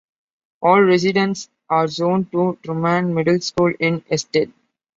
[0.63, 4.51] All residents are zoned to Truman Middle School in Estelle.